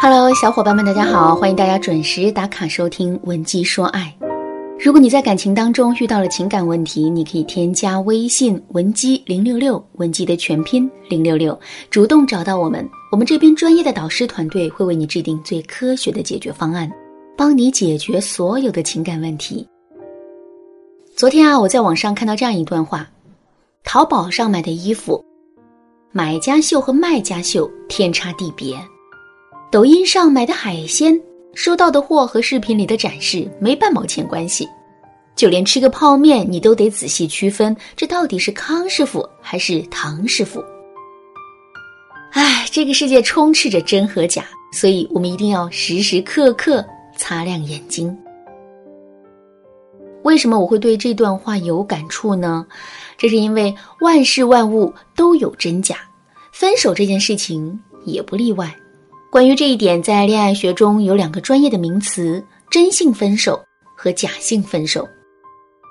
[0.00, 1.34] Hello，小伙伴们，大家好！
[1.34, 4.14] 欢迎大家准时打卡收听《文姬说爱》。
[4.78, 11.58] 如果你在感情当中遇到了情感问题，你可以添加微信文姬零六六，文姬的全拼零六六，
[11.90, 16.88] 主动找到我们，我们这边专业的导师团队会为你制定最科学的解决方案，
[17.36, 19.66] 帮你解决所有的情感问题。
[21.16, 23.08] 昨天啊，我在网上看到这样一段话：
[23.82, 25.24] 淘宝上买的衣服，
[26.16, 28.78] 买家秀和卖家秀天差地别。
[29.68, 31.20] 抖音上买的海鲜，
[31.54, 34.64] 收到的货和视频里的展示没半毛钱关系，
[35.34, 40.62] 就连吃个泡面，你都得仔细区分，这到底是康师傅还是唐师傅？
[42.30, 48.16] 唉，这个世界充斥着真和假，所以我们一定要时时刻刻擦亮眼睛。
[50.22, 52.64] 为什么我会对这段话有感触呢？
[53.18, 55.96] 这是因为万事万物都有真假，
[56.56, 58.72] 分手这件事情也不例外。
[59.28, 63.60] 关于这一点，在恋爱学中有两个专业的名词：真性分手
[63.96, 65.04] 和假性分手。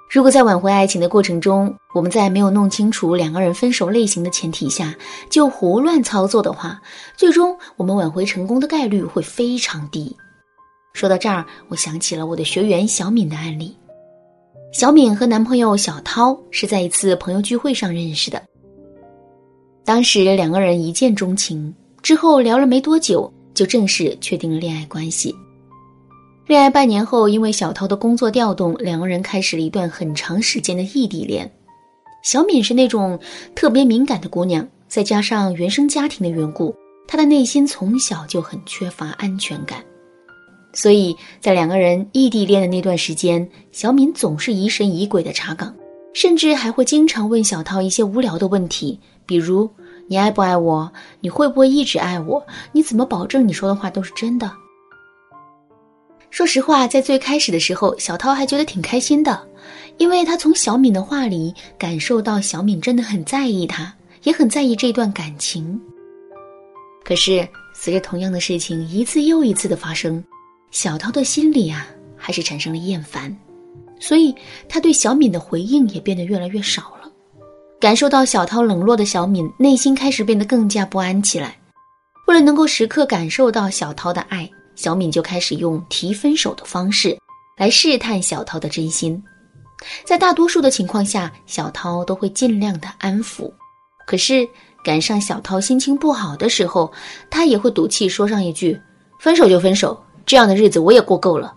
[0.09, 4.95] 如果在挽回爱情的过程中，我们在没有弄清楚两个人分手类型的前提下
[5.29, 6.81] 就胡乱操作的话，
[7.17, 10.15] 最终我们挽回成功的概率会非常低。
[10.93, 13.77] 说到这儿，我想起了我的学员小敏的案例。
[14.71, 18.41] 小敏和男朋友小涛是在一次朋友聚会上认识的，
[19.85, 21.73] 当时两个人一见钟情。
[22.01, 25.33] 之后聊了没多久，就正式确定了恋爱关系。
[26.45, 31.49] 恋爱半年后，因为小涛的工作调动，两个人开始了一段很长时间的异地恋。
[32.21, 33.17] 小敏是那种
[33.55, 36.75] 特别敏感的姑娘，再加上原生家庭的缘故，
[37.07, 39.81] 她的内心从小就很缺乏安全感。
[40.73, 45.73] 所以在两个人异地恋的那段时间，小敏总是疑神疑鬼的查岗，
[46.13, 49.69] 甚至还会经常问小涛一些无聊的问题，比如。
[50.09, 50.91] 你爱不爱我？
[51.21, 52.45] 你会不会一直爱我？
[52.73, 54.51] 你怎么保证你说的话都是真的？
[56.29, 59.47] 说实话，在最开始的时候，小涛还觉得挺开心的，
[59.97, 65.79] 因为他从小敏的话里感受到小敏真的很在意他，也很在意这段感情。
[67.05, 70.21] 可是，随着同样的事情一次又一次的发生，
[70.69, 71.87] 小涛的心里啊，
[72.17, 73.35] 还是产生了厌烦，
[74.03, 74.35] 所以
[74.67, 77.09] 他对小敏的回应也变得越来越少了。
[77.79, 81.57] 感受到小涛冷落的小敏，内心开始变得更加不安起来。
[82.27, 87.17] 为了能够时刻感受到小涛的爱，小敏就开始用提分手的方式
[87.57, 89.21] 来试探小涛的真心。
[90.03, 93.49] 在大多数的情况下，小涛都会尽量的安抚。
[94.05, 94.45] 可是
[94.83, 96.91] 赶上小涛心情不好的时候，
[97.29, 98.77] 他也会赌气说上一句
[99.17, 101.55] ：“分手就分手，这样的日子我也过够了。”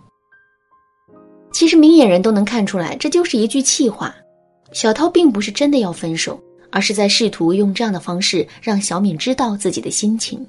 [1.57, 4.15] 其实明眼人都能看出来，这就是一句气话。
[4.73, 6.39] 小涛并不是真的要分手，
[6.71, 10.47] 而是在试图用这样的方式让小敏知道自己的心情。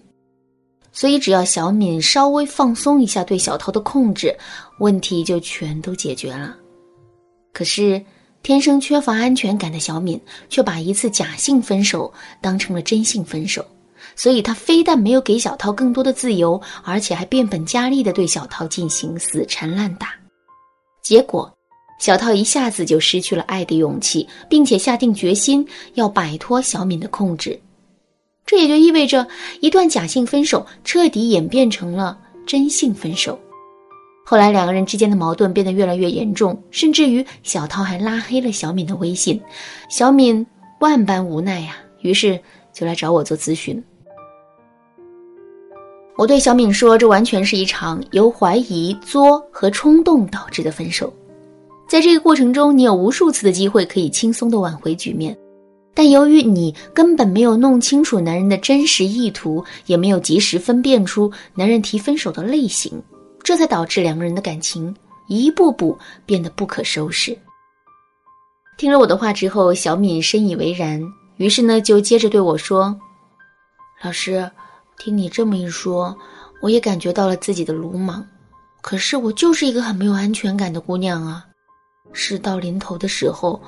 [0.92, 4.36] 所以，只要小敏稍微放松一下对小涛的控制，
[4.80, 6.54] 问题就全都解决了。
[7.54, 8.04] 可是，
[8.44, 10.20] 天生缺乏安全感的小敏
[10.50, 13.66] 却把一次假性分手当成了真性分手，
[14.18, 20.10] 所以她非但没有给小涛更多的自由，而且还变本加厉的对小涛进行死缠烂打。
[21.08, 21.50] 结果。
[22.00, 27.58] 小涛一下子就失去了爱的勇气，并且下定决心要摆脱小敏的控制，
[28.46, 29.26] 这也就意味着
[29.62, 33.40] 一段假性分手彻底演变成了真性分手。
[34.26, 39.42] 后来两个人之间的矛盾变得越来越严重，甚至于小涛还拉黑了小敏的微信。
[39.90, 40.46] 小敏
[40.82, 42.38] 万般无奈呀，于是
[42.74, 43.82] 就来找我做咨询。
[46.18, 51.14] 我对小敏说：“这完全是一场由怀疑、作和冲动导致的分手。”
[51.88, 55.38] 在这个过程中，你有无数次的机会可以轻松的挽回局面，
[55.94, 63.00] 但由于你根本没有弄清楚男人的真实意图，也没有及时分辨出男人提分手的类型，
[63.44, 64.94] 这才导致两个人的感情
[65.28, 67.38] 一步步变得不可收拾。
[68.76, 71.00] 听了我的话之后，小敏深以为然，
[71.38, 72.94] 于是呢就接着对我说
[74.04, 74.50] ：“老师，
[74.98, 76.18] 听你这么一说，
[76.62, 78.26] 我也感觉到了自己的鲁莽，
[78.82, 81.46] 可是我就是一个很没有安全感的姑娘啊。”
[82.14, 83.62] 事到临头的时候，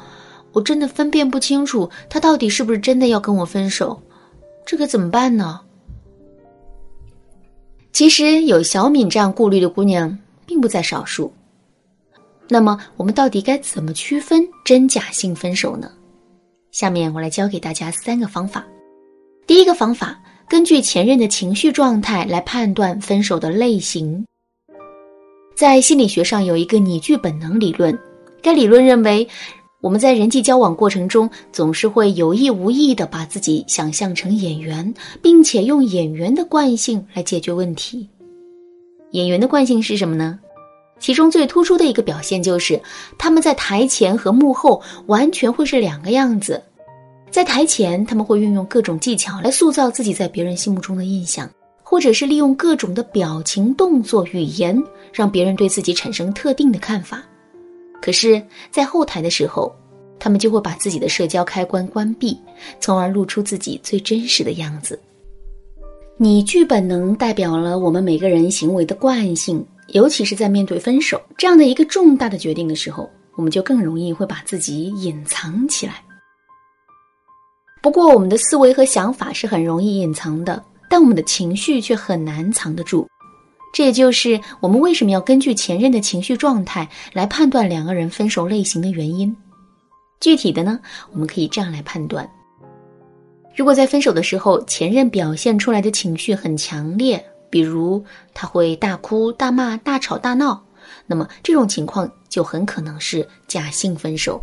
[0.54, 4.02] 我真的分辨不清楚他到底是不是真的要跟我分手，
[4.66, 5.62] 这可怎么办呢？
[7.92, 11.32] 其实有小敏这样顾虑的姑娘并不在少数。
[12.48, 15.92] 那么我们到底该怎么区分真假性分手呢？
[16.72, 18.66] 下面我来教给大家三个方法。
[19.46, 20.20] 第一个方法，
[20.50, 24.26] 根据前任的情绪状态来判断分手的类型。
[25.56, 27.96] 在心理学上有一个拟剧本能理论。
[28.42, 29.28] 该理论认为，
[29.80, 34.92] 我们在人际交往过程中，总是会有意无意的把自己想象成演员，
[35.22, 38.10] 并且用演员的惯性来解决问题。
[39.12, 40.40] 演员的惯性是什么呢？
[41.00, 42.82] 其中最突出的一个表现就是，
[43.20, 46.64] 他们在台前和幕后完全会是两个样子。
[47.32, 51.50] 在台前，他们会运用各种技巧来塑造自己在别人心目中的印象，
[51.84, 54.82] 或者是利用各种的表情、动作、语言，
[55.14, 57.24] 让别人对自己产生特定的看法。
[58.02, 58.42] 可是，
[58.72, 59.74] 在后台的时候，
[60.18, 62.36] 他们就会把自己的社交开关关闭，
[62.80, 65.00] 从而露出自己最真实的样子。
[66.18, 76.04] 拟剧本能代表了我们每个人行为的惯性，尤其是在面对分手这样的一个重大的决定的时候，我们就更容易会把自己隐藏起来。
[77.82, 83.08] 不过，我们的思维和想法是很容易隐藏的，但我们的情绪却很难藏得住。
[83.72, 89.34] 这也就是我们为什么要根据前任的情绪状态来判断两个人分手类型的原因。
[90.20, 90.80] 具体的呢，
[91.12, 92.30] 我们可以这样来判断：
[93.56, 98.04] 如果在分手的时候，前任表现出来的情绪很强烈，比如
[98.34, 100.62] 他会大哭大骂、大吵大闹，
[101.06, 104.42] 那么这种情况就很可能是假性分手。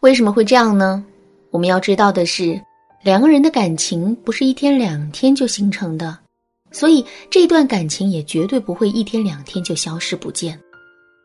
[0.00, 1.04] 为什么会这样呢？
[1.52, 2.58] 我们要知道的是，
[3.02, 6.18] 两个人的感情不是一天两天就形成的，
[6.70, 10.58] 所以这段感情也绝对不会一天两天就消失不见。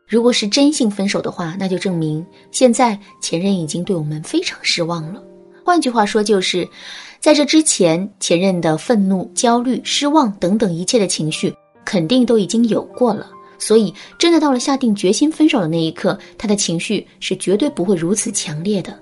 [0.06, 5.22] 如果是真性分手的话，那就证明现在前任已经对我们非常失望了。
[5.64, 6.68] 换句话说，就是
[7.20, 11.54] 在这之前，前任的愤怒、焦虑、失望等等一切的情绪
[11.86, 13.30] 肯定都已经有过了。
[13.58, 18.94] 所以，真的到了下定决心分手的那一刻，他的情绪是绝对不会如此强烈的。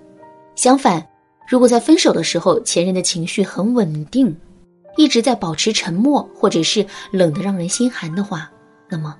[0.54, 1.04] 相反。
[1.48, 4.34] 如果在分手的时候，前任的情绪很稳定，
[4.96, 8.50] 一直在保持沉默，或者是冷得让人心寒的话，
[8.88, 9.16] 那么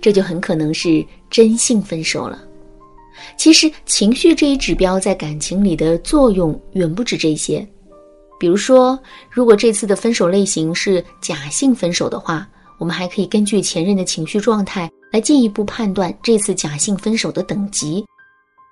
[0.00, 2.42] 这就很可能是真性分手了。
[3.36, 7.66] 其实，情绪这一指标在感情里的作用远不止这些。
[8.38, 8.98] 比如说，
[9.30, 12.48] 如果这次的分手类型是假性分手的话，
[12.78, 18.04] 我们还可以根据前任的情绪状态来进一步判断这次假性分手的等级。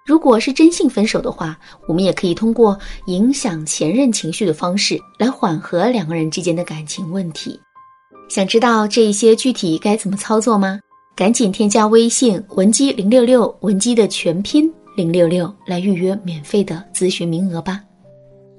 [0.06, 1.58] 如果是真性分手的话，
[1.88, 7.58] 我们也可以通过影响前任情绪的方式来缓和两个人之间的感情问题。
[8.28, 10.78] 想知道这一些具体该怎么操作吗？
[11.16, 17.82] 赶紧添加微信文姬零六六，文姬的全拼零六六来预约免费的咨询名额吧。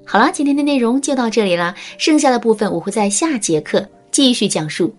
[0.04, 4.94] 好了，今天的内容就到这里啦，剩下的部分我会在下节课继续讲述。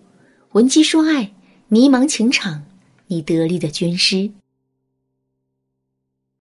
[0.52, 1.30] 文姬说爱，
[1.68, 2.60] 迷茫情场，
[3.06, 4.28] 你得力的军师。